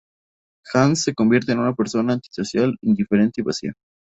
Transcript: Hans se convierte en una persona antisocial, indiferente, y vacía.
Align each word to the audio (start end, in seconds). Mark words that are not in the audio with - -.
Hans 0.73 1.03
se 1.03 1.13
convierte 1.13 1.51
en 1.51 1.59
una 1.59 1.75
persona 1.75 2.13
antisocial, 2.13 2.75
indiferente, 2.81 3.41
y 3.41 3.43
vacía. 3.43 3.73